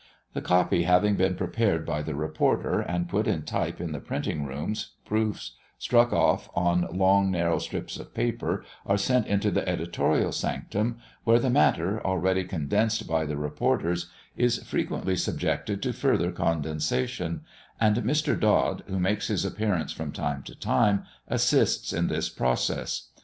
The 0.33 0.41
"copy" 0.41 0.81
having 0.81 1.15
been 1.15 1.35
prepared 1.35 1.85
by 1.85 2.01
the 2.01 2.15
reporter, 2.15 2.79
and 2.79 3.07
put 3.07 3.27
in 3.27 3.43
type 3.43 3.79
in 3.79 3.91
the 3.91 3.99
printing 3.99 4.47
rooms, 4.47 4.93
proofs, 5.05 5.51
struck 5.77 6.11
off 6.11 6.49
on 6.55 6.87
long, 6.91 7.29
narrow 7.29 7.59
slips 7.59 7.97
of 7.97 8.11
paper, 8.11 8.65
are 8.83 8.97
sent 8.97 9.27
into 9.27 9.51
the 9.51 9.69
editorial 9.69 10.31
sanctum, 10.31 10.97
where 11.23 11.37
the 11.37 11.51
matter, 11.51 12.03
already 12.03 12.45
condensed 12.45 13.07
by 13.07 13.27
the 13.27 13.37
reporters, 13.37 14.09
is 14.35 14.63
frequently 14.63 15.15
subjected 15.15 15.83
to 15.83 15.93
further 15.93 16.31
condensation; 16.31 17.41
and 17.79 17.97
Mr. 17.97 18.39
Dod, 18.39 18.83
who 18.87 18.99
makes 18.99 19.27
his 19.27 19.45
appearance 19.45 19.91
from 19.91 20.11
time 20.11 20.41
to 20.45 20.55
time, 20.55 21.05
assists 21.27 21.93
in 21.93 22.07
this 22.07 22.27
process. 22.27 23.09